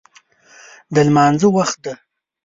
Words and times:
د 0.93 0.95
لمانځه 1.07 1.47
وخت 1.57 1.77
دی 1.83 1.93